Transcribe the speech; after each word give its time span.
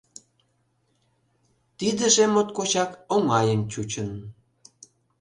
Тидыже 1.77 2.25
моткочак 2.33 2.91
оҥайын 3.13 3.61
чучын. 3.71 4.09